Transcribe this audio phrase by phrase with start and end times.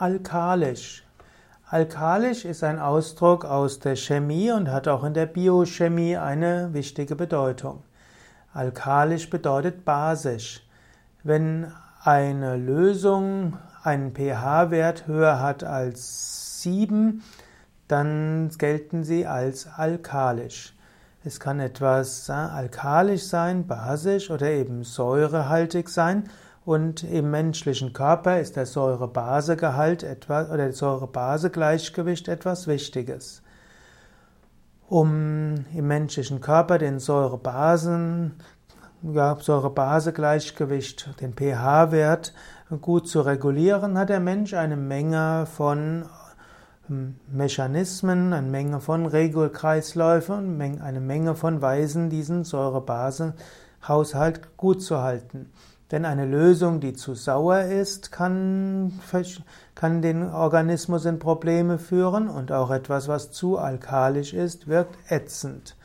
[0.00, 1.04] Alkalisch.
[1.66, 7.16] Alkalisch ist ein Ausdruck aus der Chemie und hat auch in der Biochemie eine wichtige
[7.16, 7.82] Bedeutung.
[8.54, 10.66] Alkalisch bedeutet basisch.
[11.22, 11.70] Wenn
[12.02, 17.22] eine Lösung einen pH-Wert höher hat als 7,
[17.86, 20.74] dann gelten sie als alkalisch.
[21.24, 26.30] Es kann etwas alkalisch sein, basisch oder eben säurehaltig sein
[26.70, 33.42] und im menschlichen Körper ist der Säure-Base-Gehalt etwas oder Säure-Base-Gleichgewicht etwas Wichtiges.
[34.88, 38.34] Um im menschlichen Körper den Säure-Basen
[39.02, 42.34] ja, Säure-Base-Gleichgewicht, den pH-Wert
[42.80, 46.04] gut zu regulieren, hat der Mensch eine Menge von
[46.88, 55.50] ähm, Mechanismen, eine Menge von Regelkreisläufen, eine Menge von Weisen, diesen Säure-Base-Haushalt gut zu halten.
[55.90, 59.00] Denn eine Lösung, die zu sauer ist, kann,
[59.74, 65.76] kann den Organismus in Probleme führen und auch etwas, was zu alkalisch ist, wirkt ätzend.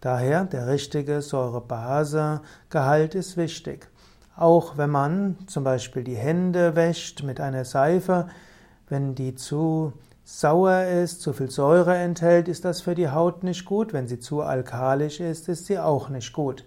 [0.00, 3.88] Daher der richtige Säure-Base-Gehalt ist wichtig.
[4.36, 8.26] Auch wenn man zum Beispiel die Hände wäscht mit einer Seife,
[8.88, 9.92] wenn die zu
[10.24, 13.92] sauer ist, zu viel Säure enthält, ist das für die Haut nicht gut.
[13.92, 16.64] Wenn sie zu alkalisch ist, ist sie auch nicht gut.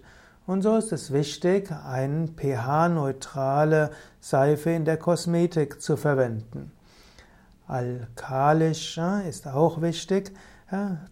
[0.48, 6.72] Und so ist es wichtig, eine pH-neutrale Seife in der Kosmetik zu verwenden.
[7.66, 10.32] Alkalisch ist auch wichtig,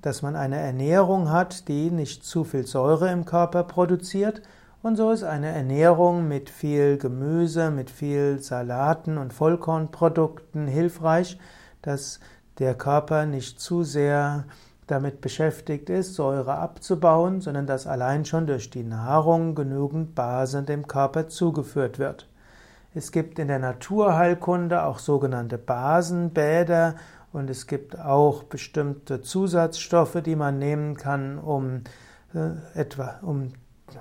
[0.01, 4.41] dass man eine Ernährung hat, die nicht zu viel Säure im Körper produziert.
[4.83, 11.39] Und so ist eine Ernährung mit viel Gemüse, mit viel Salaten und Vollkornprodukten hilfreich,
[11.83, 12.21] dass
[12.59, 14.47] der Körper nicht zu sehr
[14.87, 20.87] damit beschäftigt ist, Säure abzubauen, sondern dass allein schon durch die Nahrung genügend Base dem
[20.87, 22.29] Körper zugeführt wird.
[22.95, 26.95] Es gibt in der Naturheilkunde auch sogenannte Basenbäder
[27.33, 31.83] und es gibt auch bestimmte Zusatzstoffe, die man nehmen kann, um
[32.35, 33.53] äh, etwa um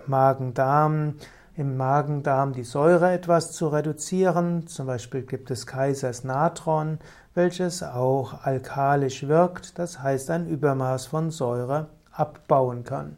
[0.07, 1.15] Magen-Darm
[1.57, 4.67] im Magen-Darm die Säure etwas zu reduzieren.
[4.67, 6.99] Zum Beispiel gibt es Kaisers Natron,
[7.33, 13.17] welches auch alkalisch wirkt, das heißt ein Übermaß von Säure abbauen kann.